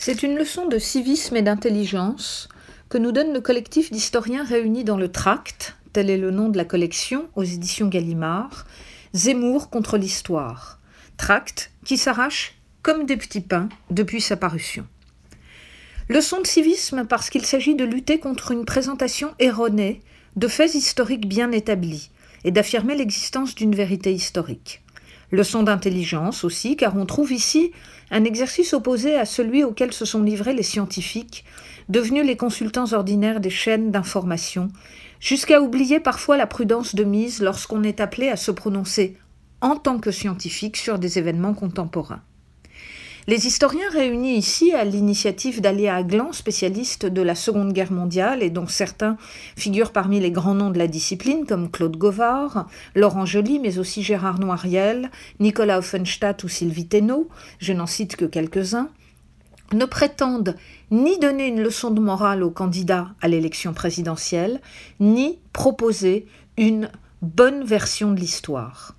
C'est 0.00 0.22
une 0.22 0.36
leçon 0.36 0.68
de 0.68 0.78
civisme 0.78 1.34
et 1.34 1.42
d'intelligence 1.42 2.48
que 2.88 2.98
nous 2.98 3.10
donne 3.10 3.32
le 3.32 3.40
collectif 3.40 3.90
d'historiens 3.90 4.44
réunis 4.44 4.84
dans 4.84 4.96
le 4.96 5.10
tract, 5.10 5.76
tel 5.92 6.08
est 6.08 6.16
le 6.16 6.30
nom 6.30 6.48
de 6.48 6.56
la 6.56 6.64
collection 6.64 7.28
aux 7.34 7.42
éditions 7.42 7.88
Gallimard, 7.88 8.64
Zemmour 9.12 9.70
contre 9.70 9.98
l'histoire, 9.98 10.78
tract 11.16 11.72
qui 11.84 11.96
s'arrache 11.96 12.54
comme 12.82 13.06
des 13.06 13.16
petits 13.16 13.40
pains 13.40 13.68
depuis 13.90 14.20
sa 14.20 14.36
parution. 14.36 14.86
Leçon 16.08 16.40
de 16.40 16.46
civisme 16.46 17.04
parce 17.04 17.28
qu'il 17.28 17.44
s'agit 17.44 17.74
de 17.74 17.84
lutter 17.84 18.20
contre 18.20 18.52
une 18.52 18.64
présentation 18.64 19.34
erronée 19.40 20.00
de 20.36 20.46
faits 20.46 20.76
historiques 20.76 21.26
bien 21.26 21.50
établis 21.50 22.10
et 22.44 22.52
d'affirmer 22.52 22.94
l'existence 22.94 23.56
d'une 23.56 23.74
vérité 23.74 24.12
historique. 24.12 24.80
Leçon 25.30 25.62
d'intelligence 25.62 26.44
aussi, 26.44 26.76
car 26.76 26.96
on 26.96 27.04
trouve 27.04 27.32
ici 27.32 27.72
un 28.10 28.24
exercice 28.24 28.72
opposé 28.72 29.16
à 29.16 29.26
celui 29.26 29.62
auquel 29.62 29.92
se 29.92 30.04
sont 30.04 30.22
livrés 30.22 30.54
les 30.54 30.62
scientifiques, 30.62 31.44
devenus 31.88 32.26
les 32.26 32.36
consultants 32.36 32.92
ordinaires 32.92 33.40
des 33.40 33.50
chaînes 33.50 33.90
d'information, 33.90 34.68
jusqu'à 35.20 35.60
oublier 35.60 36.00
parfois 36.00 36.36
la 36.36 36.46
prudence 36.46 36.94
de 36.94 37.04
mise 37.04 37.42
lorsqu'on 37.42 37.82
est 37.82 38.00
appelé 38.00 38.28
à 38.28 38.36
se 38.36 38.50
prononcer 38.50 39.16
en 39.60 39.76
tant 39.76 39.98
que 39.98 40.10
scientifique 40.10 40.76
sur 40.76 40.98
des 40.98 41.18
événements 41.18 41.54
contemporains. 41.54 42.22
Les 43.28 43.46
historiens 43.46 43.90
réunis 43.90 44.38
ici 44.38 44.72
à 44.72 44.84
l'initiative 44.84 45.60
d'Alia 45.60 45.96
Aglan, 45.96 46.32
spécialiste 46.32 47.04
de 47.04 47.20
la 47.20 47.34
Seconde 47.34 47.74
Guerre 47.74 47.92
mondiale 47.92 48.42
et 48.42 48.48
dont 48.48 48.66
certains 48.66 49.18
figurent 49.54 49.92
parmi 49.92 50.18
les 50.18 50.30
grands 50.30 50.54
noms 50.54 50.70
de 50.70 50.78
la 50.78 50.86
discipline 50.86 51.44
comme 51.44 51.70
Claude 51.70 51.98
Govard, 51.98 52.66
Laurent 52.94 53.26
Joly, 53.26 53.58
mais 53.58 53.78
aussi 53.78 54.02
Gérard 54.02 54.40
Noiriel, 54.40 55.10
Nicolas 55.40 55.80
Offenstadt 55.80 56.42
ou 56.42 56.48
Sylvie 56.48 56.88
Thénault, 56.88 57.28
je 57.58 57.74
n'en 57.74 57.84
cite 57.84 58.16
que 58.16 58.24
quelques-uns, 58.24 58.88
ne 59.74 59.84
prétendent 59.84 60.56
ni 60.90 61.18
donner 61.18 61.48
une 61.48 61.60
leçon 61.60 61.90
de 61.90 62.00
morale 62.00 62.42
aux 62.42 62.50
candidats 62.50 63.08
à 63.20 63.28
l'élection 63.28 63.74
présidentielle, 63.74 64.62
ni 65.00 65.38
proposer 65.52 66.24
une 66.56 66.90
bonne 67.20 67.62
version 67.62 68.10
de 68.10 68.20
l'histoire. 68.20 68.94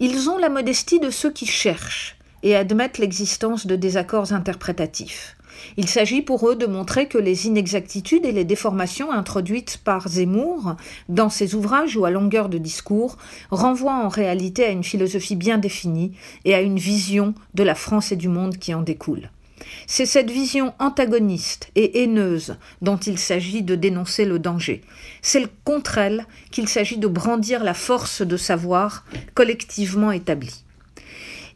Ils 0.00 0.28
ont 0.28 0.38
la 0.38 0.48
modestie 0.48 0.98
de 0.98 1.10
ceux 1.10 1.30
qui 1.30 1.46
cherchent, 1.46 2.18
et 2.44 2.54
admettent 2.54 2.98
l'existence 2.98 3.66
de 3.66 3.74
désaccords 3.74 4.32
interprétatifs. 4.32 5.36
Il 5.76 5.88
s'agit 5.88 6.22
pour 6.22 6.48
eux 6.48 6.56
de 6.56 6.66
montrer 6.66 7.08
que 7.08 7.18
les 7.18 7.46
inexactitudes 7.46 8.26
et 8.26 8.32
les 8.32 8.44
déformations 8.44 9.10
introduites 9.10 9.80
par 9.82 10.08
Zemmour 10.08 10.76
dans 11.08 11.30
ses 11.30 11.54
ouvrages 11.54 11.96
ou 11.96 12.04
à 12.04 12.10
longueur 12.10 12.48
de 12.48 12.58
discours 12.58 13.16
renvoient 13.50 14.04
en 14.04 14.08
réalité 14.08 14.64
à 14.64 14.70
une 14.70 14.84
philosophie 14.84 15.36
bien 15.36 15.58
définie 15.58 16.12
et 16.44 16.54
à 16.54 16.60
une 16.60 16.78
vision 16.78 17.34
de 17.54 17.62
la 17.62 17.74
France 17.74 18.12
et 18.12 18.16
du 18.16 18.28
monde 18.28 18.58
qui 18.58 18.74
en 18.74 18.82
découle. 18.82 19.30
C'est 19.86 20.06
cette 20.06 20.30
vision 20.30 20.74
antagoniste 20.78 21.70
et 21.74 22.02
haineuse 22.02 22.56
dont 22.82 22.98
il 22.98 23.18
s'agit 23.18 23.62
de 23.62 23.74
dénoncer 23.74 24.26
le 24.26 24.38
danger. 24.38 24.82
C'est 25.22 25.46
contre 25.64 25.98
elle 25.98 26.26
qu'il 26.50 26.68
s'agit 26.68 26.98
de 26.98 27.06
brandir 27.06 27.64
la 27.64 27.74
force 27.74 28.20
de 28.20 28.36
savoir 28.36 29.04
collectivement 29.34 30.12
établie. 30.12 30.64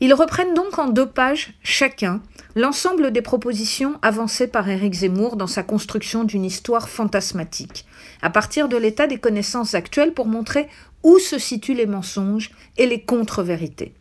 Ils 0.00 0.14
reprennent 0.14 0.54
donc 0.54 0.78
en 0.78 0.88
deux 0.88 1.08
pages 1.08 1.54
chacun 1.62 2.22
l'ensemble 2.54 3.10
des 3.10 3.22
propositions 3.22 3.98
avancées 4.02 4.46
par 4.46 4.68
Éric 4.68 4.94
Zemmour 4.94 5.36
dans 5.36 5.46
sa 5.46 5.62
construction 5.62 6.24
d'une 6.24 6.44
histoire 6.44 6.88
fantasmatique, 6.88 7.84
à 8.22 8.30
partir 8.30 8.68
de 8.68 8.76
l'état 8.76 9.06
des 9.06 9.18
connaissances 9.18 9.74
actuelles 9.74 10.14
pour 10.14 10.26
montrer 10.26 10.68
où 11.02 11.18
se 11.18 11.38
situent 11.38 11.74
les 11.74 11.86
mensonges 11.86 12.50
et 12.76 12.86
les 12.86 13.02
contre-vérités. 13.02 13.94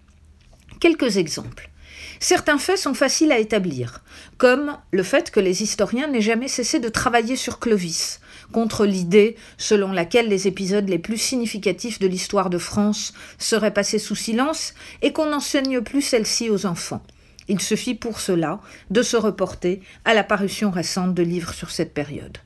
Quelques 0.80 1.18
exemples. 1.18 1.70
Certains 2.20 2.58
faits 2.58 2.78
sont 2.78 2.94
faciles 2.94 3.32
à 3.32 3.40
établir, 3.40 4.02
comme 4.38 4.78
le 4.92 5.04
fait 5.04 5.32
que 5.32 5.40
les 5.40 5.64
historiens 5.64 6.08
n'aient 6.08 6.22
jamais 6.22 6.48
cessé 6.48 6.80
de 6.80 6.90
travailler 6.90 7.36
sur 7.36 7.60
Clovis, 7.60 8.20
contre 8.52 8.86
l'idée 8.86 9.36
selon 9.58 9.92
laquelle 9.92 10.30
les 10.30 10.48
épisodes 10.48 10.90
les 10.90 11.00
plus 11.00 11.18
significatifs 11.18 12.00
de 12.00 12.08
l'histoire 12.08 12.50
de 12.50 12.58
France 12.58 13.14
seraient 13.38 13.74
passés 13.74 14.00
sous 14.00 14.16
silence 14.16 14.74
et 15.02 15.14
qu'on 15.14 15.30
n'enseigne 15.30 15.82
plus 15.82 16.02
celle-ci 16.02 16.50
aux 16.50 16.66
enfants. 16.66 17.04
Il 17.48 17.62
suffit 17.62 17.96
pour 17.96 18.20
cela 18.20 18.60
de 18.90 19.02
se 19.02 19.16
reporter 19.16 19.82
à 20.04 20.14
la 20.14 20.24
parution 20.24 20.70
récente 20.70 21.14
de 21.14 21.24
livres 21.24 21.54
sur 21.54 21.72
cette 21.72 21.94
période. 21.94 22.38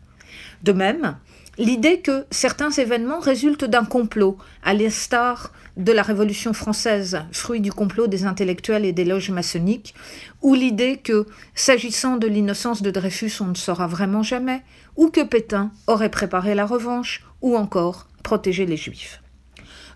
De 0.64 0.74
même, 0.74 1.18
l'idée 1.58 2.00
que 2.02 2.26
certains 2.32 2.72
événements 2.72 3.20
résultent 3.20 3.66
d'un 3.66 3.86
complot, 3.86 4.38
à 4.64 4.74
l'instar 4.74 5.52
de 5.78 5.92
la 5.92 6.02
Révolution 6.02 6.54
française, 6.54 7.20
fruit 7.32 7.62
du 7.62 7.72
complot 7.72 8.08
des 8.08 8.26
intellectuels 8.26 8.86
et 8.86 8.94
des 8.94 9.06
loges 9.06 9.32
maçonniques, 9.32 9.94
ou 10.42 10.54
l'idée 10.54 10.98
que, 10.98 11.26
s'agissant 11.56 12.18
de 12.18 12.28
l'innocence 12.28 12.82
de 12.82 12.92
Dreyfus, 12.92 13.34
on 13.42 13.48
ne 13.48 13.56
saura 13.56 13.88
vraiment 13.88 14.24
jamais, 14.24 14.64
ou 14.96 15.10
que 15.10 15.24
Pétain 15.24 15.72
aurait 15.88 16.10
préparé 16.12 16.56
la 16.56 16.66
revanche, 16.66 17.24
ou 17.42 17.56
encore 17.56 18.08
protégé 18.24 18.66
les 18.66 18.78
Juifs. 18.78 19.22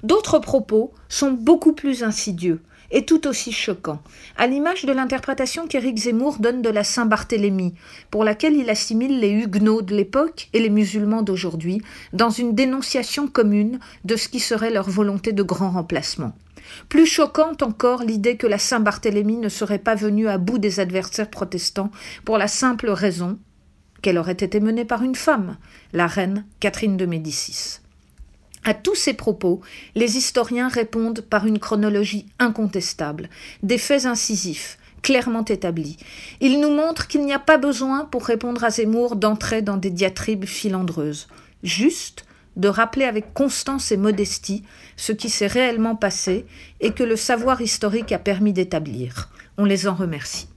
D'autres 0.03 0.39
propos 0.39 0.93
sont 1.09 1.31
beaucoup 1.31 1.73
plus 1.73 2.03
insidieux, 2.03 2.61
est 2.95 3.07
tout 3.07 3.27
aussi 3.27 3.51
choquant, 3.51 4.01
à 4.37 4.47
l'image 4.47 4.85
de 4.85 4.93
l'interprétation 4.93 5.67
qu'Éric 5.67 5.97
Zemmour 5.97 6.37
donne 6.39 6.61
de 6.61 6.69
la 6.69 6.85
Saint-Barthélemy, 6.85 7.75
pour 8.09 8.23
laquelle 8.23 8.55
il 8.55 8.69
assimile 8.69 9.19
les 9.19 9.31
Huguenots 9.31 9.81
de 9.81 9.93
l'époque 9.93 10.47
et 10.53 10.61
les 10.61 10.69
musulmans 10.69 11.21
d'aujourd'hui, 11.21 11.81
dans 12.13 12.29
une 12.29 12.55
dénonciation 12.55 13.27
commune 13.27 13.79
de 14.05 14.15
ce 14.15 14.29
qui 14.29 14.39
serait 14.39 14.71
leur 14.71 14.89
volonté 14.89 15.33
de 15.33 15.43
grand 15.43 15.71
remplacement. 15.71 16.33
Plus 16.87 17.05
choquante 17.05 17.63
encore 17.63 18.03
l'idée 18.03 18.37
que 18.37 18.47
la 18.47 18.57
Saint-Barthélemy 18.57 19.37
ne 19.37 19.49
serait 19.49 19.77
pas 19.77 19.95
venue 19.95 20.29
à 20.29 20.37
bout 20.37 20.57
des 20.57 20.79
adversaires 20.79 21.29
protestants 21.29 21.91
pour 22.23 22.37
la 22.37 22.47
simple 22.47 22.89
raison 22.89 23.37
qu'elle 24.01 24.17
aurait 24.17 24.31
été 24.31 24.59
menée 24.61 24.85
par 24.85 25.03
une 25.03 25.15
femme, 25.15 25.57
la 25.91 26.07
reine 26.07 26.45
Catherine 26.61 26.95
de 26.95 27.05
Médicis. 27.05 27.79
À 28.67 28.73
tous 28.73 28.95
ces 28.95 29.13
propos, 29.13 29.61
les 29.93 30.17
historiens 30.17 30.69
répondent 30.69 31.21
par 31.21 31.45
une 31.45 31.59
chronologie 31.59 32.25
incontestable, 32.39 33.29
des 33.61 33.77
faits 33.77 34.07
incisifs, 34.07 34.79
clairement 35.03 35.45
établis. 35.45 35.97
Ils 36.41 36.59
nous 36.59 36.71
montrent 36.71 37.07
qu'il 37.07 37.23
n'y 37.23 37.33
a 37.33 37.37
pas 37.37 37.59
besoin, 37.59 38.05
pour 38.05 38.25
répondre 38.25 38.63
à 38.63 38.71
Zemmour, 38.71 39.17
d'entrer 39.17 39.61
dans 39.61 39.77
des 39.77 39.91
diatribes 39.91 40.45
filandreuses. 40.45 41.27
Juste 41.61 42.25
de 42.55 42.67
rappeler 42.67 43.05
avec 43.05 43.35
constance 43.35 43.91
et 43.91 43.97
modestie 43.97 44.63
ce 44.97 45.11
qui 45.11 45.29
s'est 45.29 45.45
réellement 45.45 45.95
passé 45.95 46.47
et 46.79 46.91
que 46.91 47.03
le 47.03 47.17
savoir 47.17 47.61
historique 47.61 48.13
a 48.13 48.19
permis 48.19 48.53
d'établir. 48.53 49.29
On 49.59 49.65
les 49.65 49.87
en 49.87 49.93
remercie. 49.93 50.47